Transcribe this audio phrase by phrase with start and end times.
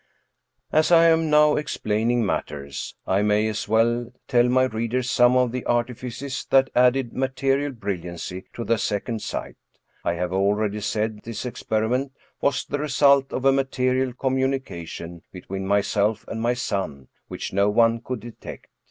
[0.71, 5.51] As I am now explaining matters, I may as well tell my readers some of
[5.51, 9.57] the artifices that added material brilliancy to the second sight.
[10.03, 15.81] I have already said this experiment was the result of a material communication between my
[15.81, 18.69] self and my son which no one could detect.